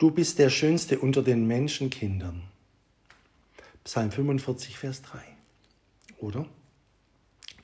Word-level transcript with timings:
du 0.00 0.10
bist 0.10 0.38
der 0.38 0.50
Schönste 0.50 0.98
unter 0.98 1.22
den 1.22 1.46
Menschenkindern. 1.46 2.42
Psalm 3.84 4.10
45, 4.10 4.78
Vers 4.78 5.02
3. 5.02 5.20
Oder? 6.18 6.46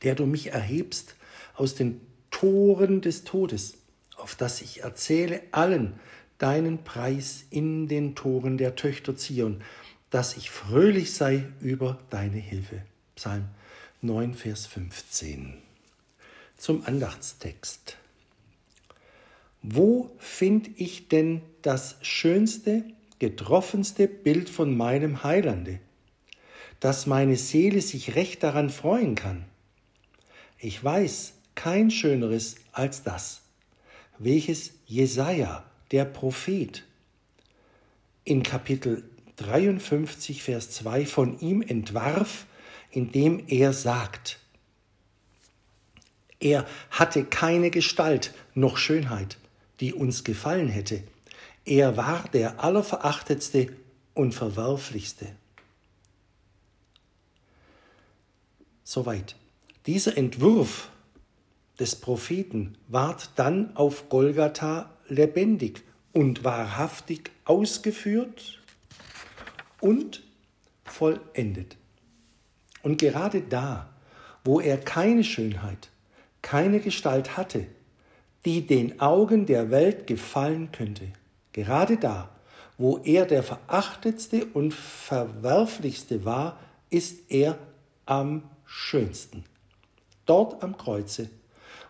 Der 0.03 0.15
du 0.15 0.27
mich 0.27 0.53
erhebst 0.53 1.17
aus 1.55 1.75
den 1.75 2.01
Toren 2.31 3.01
des 3.01 3.25
Todes, 3.25 3.79
auf 4.17 4.35
dass 4.35 4.61
ich 4.61 4.83
erzähle 4.83 5.43
allen 5.51 5.99
deinen 6.39 6.85
Preis 6.85 7.45
in 7.49 7.89
den 7.89 8.15
Toren 8.15 8.59
der 8.59 8.77
Töchter 8.77 9.17
Zion, 9.17 9.63
dass 10.11 10.37
ich 10.37 10.51
fröhlich 10.51 11.15
sei 11.15 11.47
über 11.61 11.99
deine 12.11 12.39
Hilfe. 12.39 12.83
Psalm 13.15 13.47
9, 14.03 14.35
Vers 14.35 14.67
15. 14.67 15.55
Zum 16.59 16.85
Andachtstext. 16.85 17.97
Wo 19.69 20.13
finde 20.19 20.71
ich 20.77 21.09
denn 21.09 21.43
das 21.63 21.97
schönste, 22.01 22.85
getroffenste 23.19 24.07
Bild 24.07 24.49
von 24.49 24.77
meinem 24.77 25.25
Heilande, 25.25 25.81
dass 26.79 27.07
meine 27.07 27.35
Seele 27.35 27.81
sich 27.81 28.15
recht 28.15 28.45
daran 28.45 28.71
freuen 28.71 29.17
kann? 29.17 29.45
Ich 30.61 30.85
weiß 30.85 31.33
kein 31.57 31.91
schöneres 31.91 32.59
als 32.71 33.03
das, 33.03 33.43
welches 34.21 34.71
Jesaja, 34.87 35.65
der 35.91 36.05
Prophet, 36.05 36.85
in 38.23 38.45
Kapitel 38.45 39.03
53, 39.35 40.45
Vers 40.45 40.71
2 40.71 41.07
von 41.07 41.41
ihm 41.41 41.61
entwarf, 41.61 42.47
indem 42.93 43.43
er 43.49 43.73
sagt, 43.73 44.39
er 46.39 46.67
hatte 46.93 47.25
keine 47.25 47.73
Gestalt 47.73 48.33
noch 48.55 48.77
Schönheit, 48.77 49.39
die 49.81 49.93
uns 49.95 50.25
gefallen 50.25 50.69
hätte. 50.69 51.03
Er 51.65 51.97
war 51.97 52.25
der 52.33 52.63
allerverachtetste 52.63 53.73
und 54.15 54.35
verwerflichste. 54.35 55.27
Soweit. 58.85 59.37
Dieser 59.87 60.17
Entwurf 60.17 60.91
des 61.79 61.97
Propheten 61.97 62.77
ward 62.89 63.31
dann 63.37 63.77
auf 63.77 64.09
Golgatha 64.09 64.91
lebendig 65.09 65.83
und 66.13 66.45
wahrhaftig 66.45 67.31
ausgeführt 67.45 68.61
und 69.81 70.23
vollendet. 70.85 71.77
Und 72.83 72.99
gerade 72.99 73.43
da, 73.43 73.91
wo 74.45 74.61
er 74.61 74.79
keine 74.79 75.25
Schönheit, 75.25 75.91
keine 76.43 76.81
Gestalt 76.81 77.37
hatte, 77.37 77.67
die 78.47 78.65
den 78.65 79.01
Augen 79.01 79.45
der 79.45 79.71
Welt 79.73 80.07
gefallen 80.07 80.71
könnte. 80.71 81.09
Gerade 81.53 81.97
da, 81.97 82.31
wo 82.79 82.99
er 82.99 83.27
der 83.27 83.43
verachtetste 83.43 84.47
und 84.55 84.73
verwerflichste 84.73 86.25
war, 86.25 86.59
ist 86.89 87.31
er 87.31 87.59
am 88.07 88.45
schönsten. 88.65 89.45
Dort 90.27 90.63
am 90.63 90.77
Kreuze, 90.77 91.29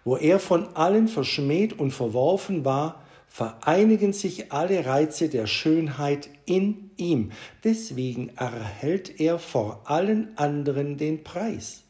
wo 0.03 0.17
er 0.17 0.39
von 0.39 0.75
allen 0.75 1.09
verschmäht 1.09 1.79
und 1.79 1.91
verworfen 1.91 2.65
war, 2.65 3.03
vereinigen 3.29 4.15
sich 4.15 4.51
alle 4.51 4.87
Reize 4.87 5.29
der 5.29 5.47
Schönheit 5.47 6.31
in 6.47 6.91
ihm. 6.97 7.33
Deswegen 7.65 8.31
erhält 8.37 9.21
er 9.21 9.39
vor 9.39 9.83
allen 9.85 10.39
anderen 10.39 10.97
den 10.97 11.23
Preis. 11.23 11.83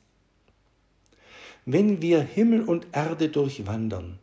Wenn 1.64 2.03
wir 2.03 2.20
Himmel 2.20 2.62
und 2.62 2.89
Erde 2.92 3.28
durchwandern, 3.28 4.19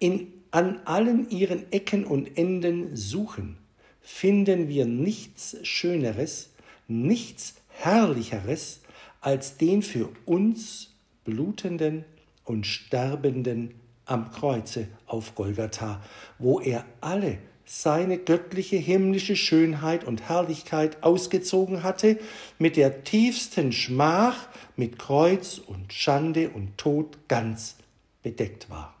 in, 0.00 0.32
an 0.50 0.80
allen 0.84 1.30
ihren 1.30 1.70
Ecken 1.70 2.04
und 2.04 2.36
Enden 2.36 2.96
suchen, 2.96 3.56
finden 4.00 4.68
wir 4.68 4.86
nichts 4.86 5.56
Schöneres, 5.62 6.50
nichts 6.88 7.54
Herrlicheres 7.68 8.80
als 9.20 9.56
den 9.58 9.82
für 9.82 10.08
uns 10.26 10.94
blutenden 11.24 12.04
und 12.44 12.66
sterbenden 12.66 13.74
am 14.06 14.32
Kreuze 14.32 14.88
auf 15.06 15.36
Golgatha, 15.36 16.02
wo 16.38 16.58
er 16.58 16.84
alle 17.00 17.38
seine 17.64 18.18
göttliche 18.18 18.76
himmlische 18.76 19.36
Schönheit 19.36 20.02
und 20.02 20.28
Herrlichkeit 20.28 21.04
ausgezogen 21.04 21.84
hatte, 21.84 22.18
mit 22.58 22.76
der 22.76 23.04
tiefsten 23.04 23.70
Schmach, 23.70 24.48
mit 24.74 24.98
Kreuz 24.98 25.58
und 25.58 25.92
Schande 25.92 26.50
und 26.50 26.76
Tod 26.78 27.18
ganz 27.28 27.76
bedeckt 28.24 28.68
war 28.68 28.99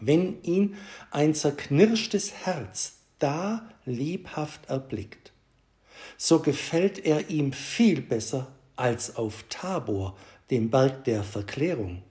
wenn 0.00 0.42
ihn 0.42 0.76
ein 1.10 1.34
zerknirschtes 1.34 2.32
Herz 2.44 2.98
da 3.18 3.68
lebhaft 3.84 4.68
erblickt, 4.68 5.32
so 6.16 6.40
gefällt 6.40 7.04
er 7.04 7.30
ihm 7.30 7.52
viel 7.52 8.00
besser 8.00 8.48
als 8.76 9.16
auf 9.16 9.44
Tabor, 9.48 10.16
dem 10.50 10.70
Berg 10.70 11.04
der 11.04 11.24
Verklärung. 11.24 12.02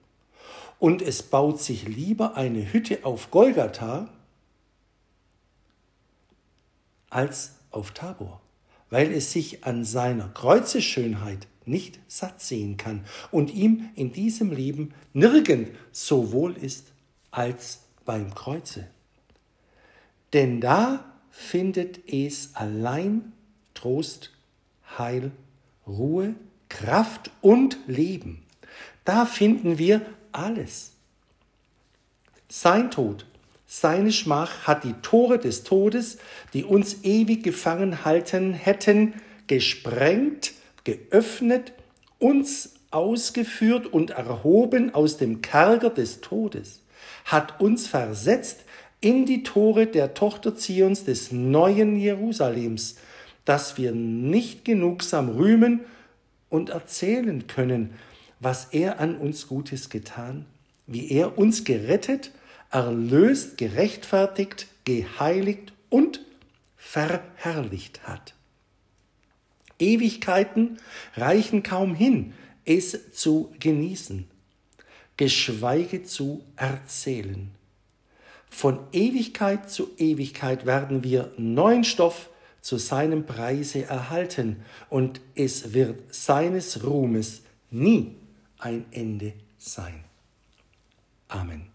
Und 0.80 1.02
es 1.02 1.24
baut 1.24 1.62
sich 1.62 1.88
lieber 1.88 2.36
eine 2.36 2.74
Hütte 2.74 3.06
auf 3.06 3.32
Golgatha 3.32 4.10
als 7.10 7.54
auf 7.72 7.92
Tabor, 7.92 8.42
weil 8.90 9.12
es 9.12 9.32
sich 9.32 9.64
an 9.64 9.86
seiner 9.86 10.28
Kreuzeschönheit 10.30 11.48
nicht 11.66 12.00
satt 12.08 12.42
sehen 12.42 12.78
kann 12.78 13.06
und 13.32 13.54
ihm 13.54 13.90
in 13.96 14.12
diesem 14.12 14.52
Leben 14.52 14.94
nirgend 15.14 15.70
so 15.92 16.32
wohl 16.32 16.56
ist 16.58 16.92
als 17.36 17.82
beim 18.06 18.34
Kreuze. 18.34 18.88
Denn 20.32 20.62
da 20.62 21.04
findet 21.30 22.00
es 22.12 22.56
allein 22.56 23.34
Trost, 23.74 24.32
Heil, 24.98 25.32
Ruhe, 25.86 26.36
Kraft 26.70 27.32
und 27.42 27.78
Leben. 27.88 28.44
Da 29.04 29.26
finden 29.26 29.78
wir 29.78 30.02
alles. 30.32 30.94
Sein 32.48 32.90
Tod, 32.90 33.26
seine 33.68 34.14
Schmach 34.14 34.66
hat 34.66 34.86
die 34.86 34.94
Tore 35.02 35.38
des 35.38 35.64
Todes, 35.64 36.18
die 36.54 36.64
uns 36.64 37.04
ewig 37.04 37.44
gefangen 37.44 38.06
halten 38.06 38.54
hätten, 38.54 39.14
gesprengt, 39.48 40.54
geöffnet, 40.86 41.74
uns 42.18 42.76
ausgeführt 42.92 43.88
und 43.88 44.12
erhoben 44.12 44.94
aus 44.94 45.18
dem 45.18 45.42
Kerker 45.42 45.90
des 45.90 46.22
Todes 46.22 46.82
hat 47.26 47.60
uns 47.60 47.88
versetzt 47.88 48.64
in 49.02 49.26
die 49.26 49.44
Tore 49.44 49.88
der 49.88 50.14
Tochter 50.14 50.56
Zions 50.56 51.04
des 51.04 51.32
neuen 51.32 51.98
Jerusalems, 51.98 52.96
dass 53.44 53.78
wir 53.78 53.92
nicht 53.92 54.64
genugsam 54.64 55.30
rühmen 55.30 55.82
und 56.50 56.70
erzählen 56.70 57.48
können, 57.48 57.96
was 58.40 58.66
er 58.72 59.00
an 59.00 59.18
uns 59.18 59.48
Gutes 59.48 59.90
getan, 59.90 60.46
wie 60.88 61.12
er 61.12 61.38
uns 61.38 61.64
gerettet, 61.64 62.32
erlöst, 62.72 63.58
gerechtfertigt, 63.58 64.68
geheiligt 64.86 65.74
und 65.90 66.22
verherrlicht 66.78 68.08
hat. 68.08 68.34
Ewigkeiten 69.80 70.78
reichen 71.16 71.64
kaum 71.64 71.96
hin, 71.96 72.34
es 72.66 73.12
zu 73.14 73.54
genießen 73.60 74.28
geschweige 75.18 76.04
zu 76.04 76.44
erzählen. 76.56 77.52
Von 78.50 78.80
Ewigkeit 78.92 79.70
zu 79.70 79.90
Ewigkeit 79.98 80.66
werden 80.66 81.04
wir 81.04 81.32
neuen 81.38 81.84
Stoff 81.84 82.30
zu 82.62 82.78
seinem 82.78 83.26
Preise 83.26 83.86
erhalten, 83.86 84.64
und 84.90 85.22
es 85.36 85.74
wird 85.74 86.14
seines 86.14 86.84
Ruhmes 86.84 87.44
nie 87.70 88.16
ein 88.58 88.86
Ende 88.92 89.34
sein. 89.58 90.04
Amen. 91.28 91.75